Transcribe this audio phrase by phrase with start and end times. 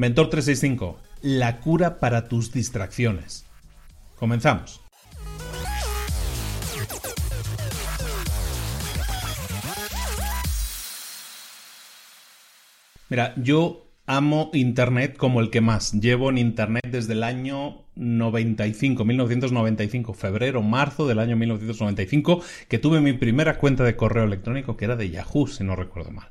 [0.00, 3.44] Mentor 365, la cura para tus distracciones.
[4.16, 4.80] Comenzamos.
[13.10, 15.92] Mira, yo amo Internet como el que más.
[15.92, 23.02] Llevo en Internet desde el año 95, 1995, febrero, marzo del año 1995, que tuve
[23.02, 26.30] mi primera cuenta de correo electrónico que era de Yahoo, si no recuerdo mal.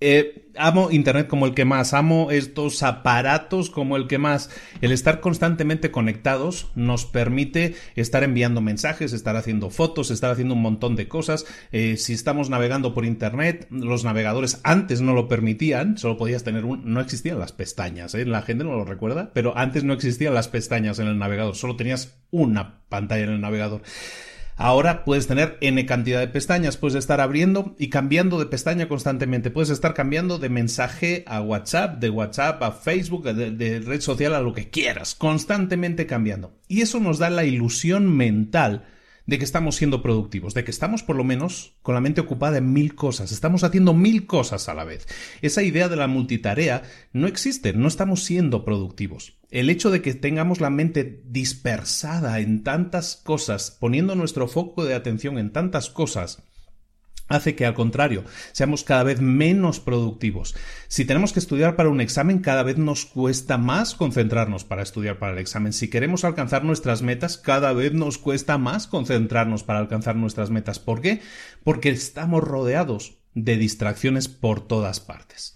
[0.00, 4.50] Eh, amo Internet como el que más, amo estos aparatos como el que más.
[4.80, 10.62] El estar constantemente conectados nos permite estar enviando mensajes, estar haciendo fotos, estar haciendo un
[10.62, 11.46] montón de cosas.
[11.72, 16.64] Eh, si estamos navegando por Internet, los navegadores antes no lo permitían, solo podías tener
[16.64, 16.92] un...
[16.92, 18.24] No existían las pestañas, ¿eh?
[18.24, 21.76] la gente no lo recuerda, pero antes no existían las pestañas en el navegador, solo
[21.76, 23.82] tenías una pantalla en el navegador.
[24.60, 29.52] Ahora puedes tener n cantidad de pestañas, puedes estar abriendo y cambiando de pestaña constantemente,
[29.52, 34.40] puedes estar cambiando de mensaje a WhatsApp, de WhatsApp a Facebook, de, red social a
[34.40, 36.52] lo que quieras, constantemente cambiando.
[36.66, 38.84] Y eso nos da la ilusión mental
[39.28, 42.56] de que estamos siendo productivos, de que estamos por lo menos con la mente ocupada
[42.56, 45.06] en mil cosas, estamos haciendo mil cosas a la vez.
[45.42, 49.36] Esa idea de la multitarea no existe, no estamos siendo productivos.
[49.50, 54.94] El hecho de que tengamos la mente dispersada en tantas cosas, poniendo nuestro foco de
[54.94, 56.42] atención en tantas cosas,
[57.28, 60.54] hace que al contrario seamos cada vez menos productivos.
[60.88, 65.18] Si tenemos que estudiar para un examen, cada vez nos cuesta más concentrarnos para estudiar
[65.18, 65.72] para el examen.
[65.72, 70.78] Si queremos alcanzar nuestras metas, cada vez nos cuesta más concentrarnos para alcanzar nuestras metas.
[70.78, 71.20] ¿Por qué?
[71.64, 75.54] Porque estamos rodeados de distracciones por todas partes.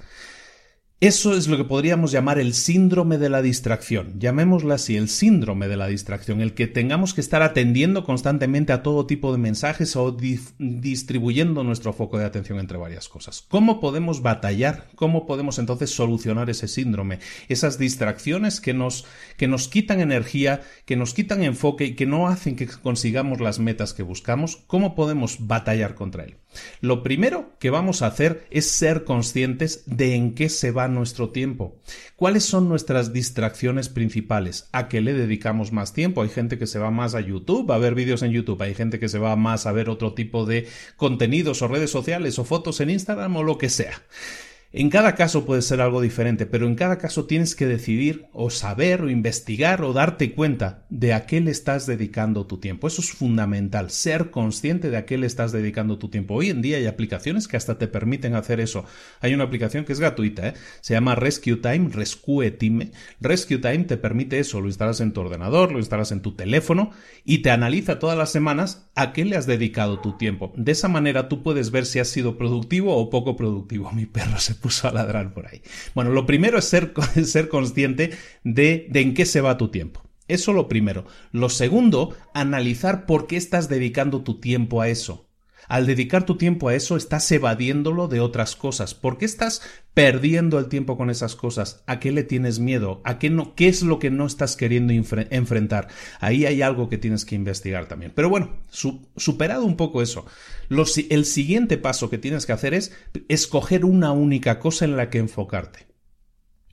[1.02, 4.20] Eso es lo que podríamos llamar el síndrome de la distracción.
[4.20, 8.84] Llamémoslo así, el síndrome de la distracción, el que tengamos que estar atendiendo constantemente a
[8.84, 10.16] todo tipo de mensajes o
[10.60, 13.44] distribuyendo nuestro foco de atención entre varias cosas.
[13.48, 14.90] ¿Cómo podemos batallar?
[14.94, 17.18] ¿Cómo podemos entonces solucionar ese síndrome?
[17.48, 19.04] Esas distracciones que nos,
[19.36, 23.58] que nos quitan energía, que nos quitan enfoque y que no hacen que consigamos las
[23.58, 24.58] metas que buscamos.
[24.68, 26.36] ¿Cómo podemos batallar contra él?
[26.80, 31.30] Lo primero que vamos a hacer es ser conscientes de en qué se va nuestro
[31.30, 31.76] tiempo.
[32.16, 34.68] ¿Cuáles son nuestras distracciones principales?
[34.72, 36.22] ¿A qué le dedicamos más tiempo?
[36.22, 38.98] Hay gente que se va más a YouTube, a ver vídeos en YouTube, hay gente
[38.98, 42.80] que se va más a ver otro tipo de contenidos o redes sociales o fotos
[42.80, 44.02] en Instagram o lo que sea.
[44.74, 48.48] En cada caso puede ser algo diferente, pero en cada caso tienes que decidir o
[48.48, 52.86] saber o investigar o darte cuenta de a qué le estás dedicando tu tiempo.
[52.86, 56.36] Eso es fundamental, ser consciente de a qué le estás dedicando tu tiempo.
[56.36, 58.86] Hoy en día hay aplicaciones que hasta te permiten hacer eso.
[59.20, 60.54] Hay una aplicación que es gratuita, ¿eh?
[60.80, 62.92] se llama Rescue Time, Rescue Time.
[63.20, 66.92] Rescue Time te permite eso, lo instalas en tu ordenador, lo instalas en tu teléfono
[67.26, 70.50] y te analiza todas las semanas a qué le has dedicado tu tiempo.
[70.56, 73.92] De esa manera tú puedes ver si has sido productivo o poco productivo.
[73.92, 75.60] Mi perro se puso a ladrar por ahí.
[75.94, 78.12] Bueno, lo primero es ser, ser consciente
[78.44, 80.02] de, de en qué se va tu tiempo.
[80.28, 81.04] Eso lo primero.
[81.32, 85.28] Lo segundo, analizar por qué estás dedicando tu tiempo a eso.
[85.68, 88.94] Al dedicar tu tiempo a eso, estás evadiéndolo de otras cosas.
[88.94, 89.62] ¿Por qué estás
[89.94, 91.82] perdiendo el tiempo con esas cosas?
[91.86, 93.00] ¿A qué le tienes miedo?
[93.04, 93.54] ¿A qué no?
[93.54, 95.88] ¿Qué es lo que no estás queriendo enfrentar?
[96.20, 98.12] Ahí hay algo que tienes que investigar también.
[98.14, 98.50] Pero bueno,
[99.16, 100.26] superado un poco eso,
[100.68, 102.92] el siguiente paso que tienes que hacer es
[103.28, 105.92] escoger una única cosa en la que enfocarte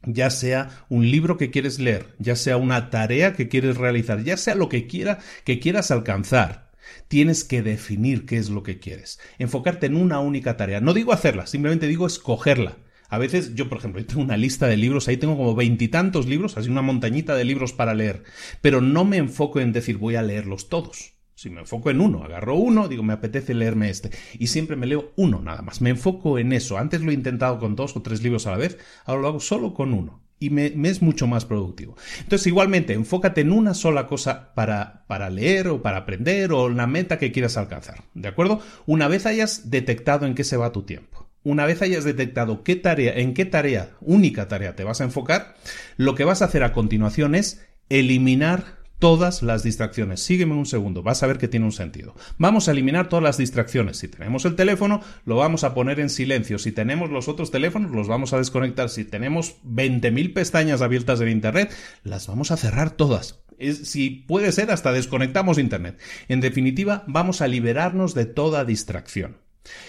[0.04, 4.38] ya sea un libro que quieres leer, ya sea una tarea que quieres realizar, ya
[4.38, 6.69] sea lo que quiera que quieras alcanzar.
[7.08, 10.82] Tienes que definir qué es lo que quieres, enfocarte en una única tarea.
[10.82, 12.78] No digo hacerla, simplemente digo escogerla.
[13.10, 16.58] A veces yo, por ejemplo, tengo una lista de libros, ahí tengo como veintitantos libros,
[16.58, 18.24] así una montañita de libros para leer,
[18.62, 21.14] pero no me enfoco en decir voy a leerlos todos.
[21.34, 24.88] Si me enfoco en uno, agarro uno, digo me apetece leerme este, y siempre me
[24.88, 25.80] leo uno nada más.
[25.82, 26.78] Me enfoco en eso.
[26.78, 29.40] Antes lo he intentado con dos o tres libros a la vez, ahora lo hago
[29.40, 31.96] solo con uno y me, es mucho más productivo.
[32.20, 36.88] Entonces, igualmente, enfócate en una sola cosa para, para leer o para aprender o la
[36.88, 38.04] meta que quieras alcanzar.
[38.14, 38.62] ¿De acuerdo?
[38.86, 41.28] Una vez hayas detectado en qué se va tu tiempo.
[41.44, 45.56] Una vez hayas detectado qué tarea, en qué tarea, única tarea te vas a enfocar,
[45.96, 50.20] lo que vas a hacer a continuación es eliminar todas las distracciones.
[50.22, 52.14] Sígueme un segundo, vas a ver que tiene un sentido.
[52.38, 53.98] Vamos a eliminar todas las distracciones.
[53.98, 56.60] Si tenemos el teléfono, lo vamos a poner en silencio.
[56.60, 58.90] Si tenemos los otros teléfonos, los vamos a desconectar.
[58.90, 61.72] Si tenemos 20.000 pestañas abiertas en Internet,
[62.04, 63.40] las vamos a cerrar todas.
[63.84, 65.98] si puede ser, hasta desconectamos Internet.
[66.28, 69.38] En definitiva, vamos a liberarnos de toda distracción.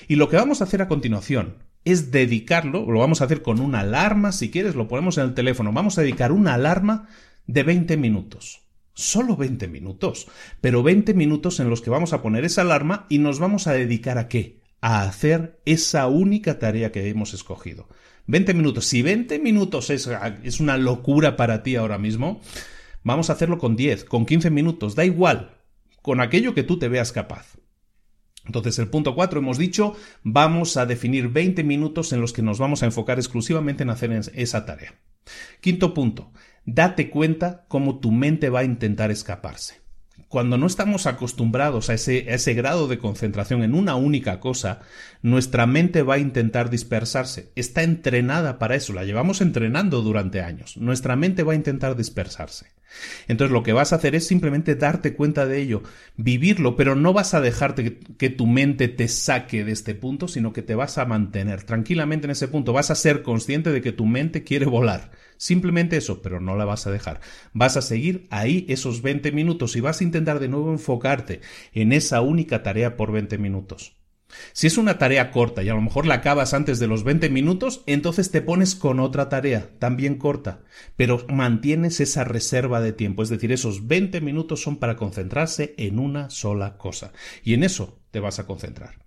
[0.08, 3.60] Y lo que vamos a hacer a continuación es dedicarlo, lo vamos a hacer con
[3.60, 7.08] una alarma, si quieres, lo ponemos en el teléfono, vamos a dedicar una alarma
[7.46, 8.60] de 20 minutos.
[8.94, 10.26] Solo 20 minutos,
[10.60, 13.72] pero 20 minutos en los que vamos a poner esa alarma y nos vamos a
[13.72, 14.60] dedicar a qué?
[14.80, 17.88] A hacer esa única tarea que hemos escogido.
[18.26, 18.86] 20 minutos.
[18.86, 20.08] Si 20 minutos es,
[20.42, 22.40] es una locura para ti ahora mismo,
[23.02, 25.58] vamos a hacerlo con 10, con 15 minutos, da igual,
[26.02, 27.56] con aquello que tú te veas capaz.
[28.46, 32.58] Entonces, el punto 4 hemos dicho, vamos a definir 20 minutos en los que nos
[32.58, 34.94] vamos a enfocar exclusivamente en hacer esa tarea.
[35.60, 36.32] Quinto punto,
[36.64, 39.80] date cuenta cómo tu mente va a intentar escaparse.
[40.28, 44.80] Cuando no estamos acostumbrados a ese, ese, grado de concentración en una única cosa,
[45.22, 47.50] nuestra mente va a intentar dispersarse.
[47.56, 50.76] Está entrenada para eso, la llevamos entrenando durante años.
[50.76, 52.66] Nuestra mente va a intentar dispersarse.
[53.28, 55.82] Entonces lo que vas a hacer es simplemente darte cuenta de ello,
[56.16, 60.52] vivirlo, pero no vas a dejarte que tu mente te saque de este punto, sino
[60.52, 62.72] que te vas a mantener tranquilamente en ese punto.
[62.72, 65.12] Vas a ser consciente de que tu mente quiere volar.
[65.36, 67.20] Simplemente eso, pero no la vas a dejar.
[67.52, 71.40] Vas a seguir ahí esos 20 minutos y vas a intentar de nuevo enfocarte
[71.72, 73.99] en esa única tarea por 20 minutos.
[74.52, 77.30] Si es una tarea corta y a lo mejor la acabas antes de los 20
[77.30, 80.60] minutos, entonces te pones con otra tarea, también corta,
[80.96, 85.98] pero mantienes esa reserva de tiempo, es decir, esos 20 minutos son para concentrarse en
[85.98, 87.12] una sola cosa,
[87.44, 88.98] y en eso te vas a concentrar.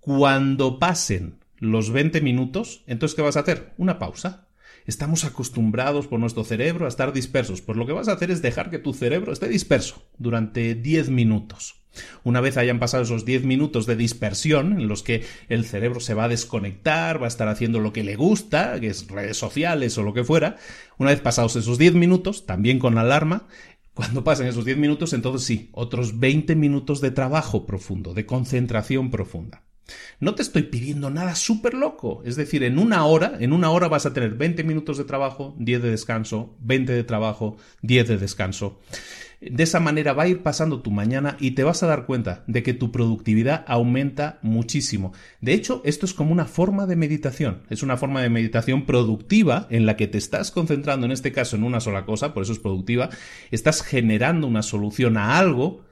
[0.00, 3.72] Cuando pasen los 20 minutos, entonces ¿qué vas a hacer?
[3.76, 4.46] Una pausa.
[4.86, 8.40] Estamos acostumbrados por nuestro cerebro a estar dispersos, pues lo que vas a hacer es
[8.40, 11.85] dejar que tu cerebro esté disperso durante 10 minutos.
[12.24, 16.14] Una vez hayan pasado esos 10 minutos de dispersión en los que el cerebro se
[16.14, 19.96] va a desconectar, va a estar haciendo lo que le gusta, que es redes sociales
[19.98, 20.56] o lo que fuera,
[20.98, 23.46] una vez pasados esos 10 minutos, también con alarma,
[23.94, 29.10] cuando pasen esos 10 minutos, entonces sí, otros 20 minutos de trabajo profundo, de concentración
[29.10, 29.62] profunda.
[30.18, 32.22] No te estoy pidiendo nada súper loco.
[32.24, 35.54] Es decir, en una hora, en una hora vas a tener 20 minutos de trabajo,
[35.58, 38.80] 10 de descanso, 20 de trabajo, 10 de descanso.
[39.40, 42.42] De esa manera va a ir pasando tu mañana y te vas a dar cuenta
[42.46, 45.12] de que tu productividad aumenta muchísimo.
[45.40, 47.62] De hecho, esto es como una forma de meditación.
[47.68, 51.56] Es una forma de meditación productiva en la que te estás concentrando, en este caso,
[51.56, 53.10] en una sola cosa, por eso es productiva.
[53.50, 55.84] Estás generando una solución a algo,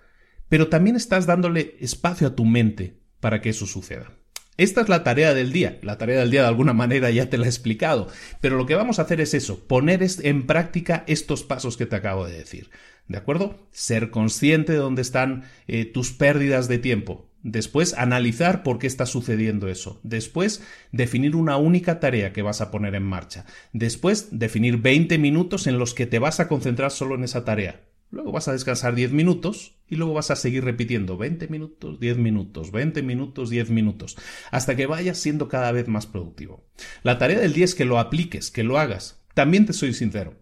[0.49, 4.13] pero también estás dándole espacio a tu mente para que eso suceda.
[4.57, 5.79] Esta es la tarea del día.
[5.83, 8.09] La tarea del día de alguna manera ya te la he explicado.
[8.41, 11.97] Pero lo que vamos a hacer es eso, poner en práctica estos pasos que te
[11.97, 12.71] acabo de decir.
[13.09, 13.67] ¿De acuerdo?
[13.73, 17.29] Ser consciente de dónde están eh, tus pérdidas de tiempo.
[17.43, 20.01] Después, analizar por qué está sucediendo eso.
[20.03, 20.63] Después,
[20.93, 23.45] definir una única tarea que vas a poner en marcha.
[23.75, 27.83] Después, definir 20 minutos en los que te vas a concentrar solo en esa tarea.
[28.15, 32.19] Luego vas a descansar 10 minutos y luego vas a seguir repitiendo 20 minutos, 10
[32.19, 34.17] minutos, 20 minutos, 10 minutos,
[34.53, 36.65] hasta que vayas siendo cada vez más productivo.
[37.03, 39.21] La tarea del día es que lo apliques, que lo hagas.
[39.35, 40.37] También te soy sincero.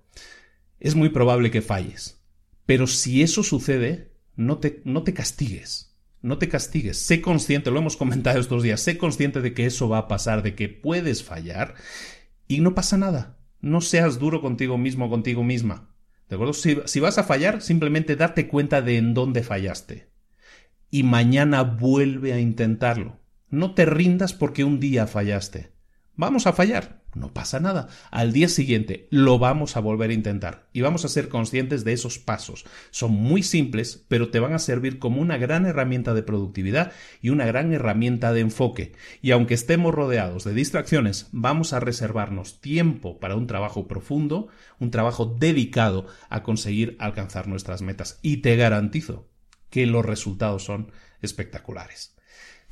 [0.80, 2.22] Es muy probable que falles.
[2.66, 5.96] Pero si eso sucede, no te, no te castigues.
[6.20, 6.98] No te castigues.
[6.98, 10.42] Sé consciente, lo hemos comentado estos días, sé consciente de que eso va a pasar,
[10.42, 11.75] de que puedes fallar
[12.46, 13.38] y no pasa nada.
[13.62, 15.91] No seas duro contigo mismo, contigo misma.
[16.32, 16.55] ¿De acuerdo?
[16.55, 20.08] Si, si vas a fallar, simplemente date cuenta de en dónde fallaste.
[20.90, 23.20] Y mañana vuelve a intentarlo.
[23.50, 25.75] No te rindas porque un día fallaste.
[26.17, 27.01] Vamos a fallar.
[27.14, 27.88] No pasa nada.
[28.11, 31.93] Al día siguiente lo vamos a volver a intentar y vamos a ser conscientes de
[31.93, 32.64] esos pasos.
[32.91, 37.29] Son muy simples, pero te van a servir como una gran herramienta de productividad y
[37.29, 38.93] una gran herramienta de enfoque.
[39.20, 44.49] Y aunque estemos rodeados de distracciones, vamos a reservarnos tiempo para un trabajo profundo,
[44.79, 48.19] un trabajo dedicado a conseguir alcanzar nuestras metas.
[48.23, 49.28] Y te garantizo
[49.69, 52.16] que los resultados son espectaculares.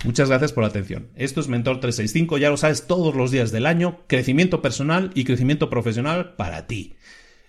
[0.05, 1.09] Muchas gracias por la atención.
[1.15, 5.25] Esto es Mentor 365, ya lo sabes, todos los días del año, crecimiento personal y
[5.25, 6.95] crecimiento profesional para ti.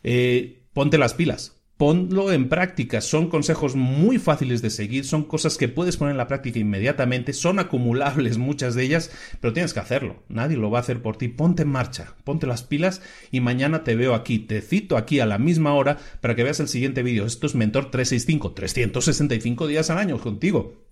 [0.03, 3.00] Eh, ponte las pilas, ponlo en práctica.
[3.00, 7.31] Son consejos muy fáciles de seguir, son cosas que puedes poner en la práctica inmediatamente,
[7.31, 10.22] son acumulables muchas de ellas, pero tienes que hacerlo.
[10.27, 11.29] Nadie lo va a hacer por ti.
[11.29, 14.39] Ponte en marcha, ponte las pilas y mañana te veo aquí.
[14.39, 17.25] Te cito aquí a la misma hora para que veas el siguiente vídeo.
[17.25, 20.90] Esto es Mentor 365, 365 días al año contigo.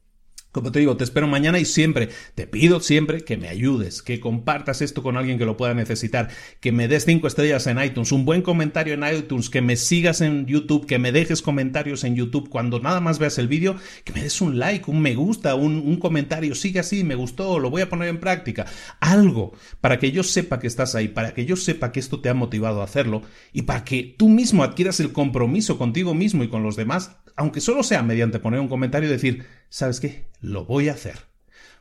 [0.51, 4.19] Como te digo, te espero mañana y siempre, te pido siempre que me ayudes, que
[4.19, 6.29] compartas esto con alguien que lo pueda necesitar,
[6.59, 10.21] que me des cinco estrellas en iTunes, un buen comentario en iTunes, que me sigas
[10.21, 14.11] en YouTube, que me dejes comentarios en YouTube cuando nada más veas el vídeo, que
[14.11, 17.83] me des un like, un me gusta, un, comentario, sigue así, me gustó, lo voy
[17.83, 18.65] a poner en práctica,
[18.99, 22.29] algo para que yo sepa que estás ahí, para que yo sepa que esto te
[22.29, 23.21] ha motivado a hacerlo
[23.53, 27.61] y para que tú mismo adquieras el compromiso contigo mismo y con los demás, aunque
[27.61, 30.25] solo sea mediante poner un comentario y decir, ¿sabes qué?
[30.41, 31.17] Lo voy a hacer.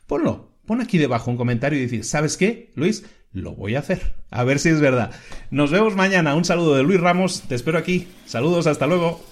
[0.07, 3.05] Ponlo, pon aquí debajo un comentario y decir, ¿sabes qué, Luis?
[3.31, 4.15] Lo voy a hacer.
[4.31, 5.11] A ver si es verdad.
[5.51, 6.33] Nos vemos mañana.
[6.35, 7.43] Un saludo de Luis Ramos.
[7.43, 8.07] Te espero aquí.
[8.25, 9.23] Saludos, hasta luego.